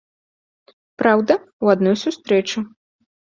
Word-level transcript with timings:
Праўда, 1.01 1.37
у 1.67 1.71
адной 1.75 1.95
сустрэчы. 2.05 2.65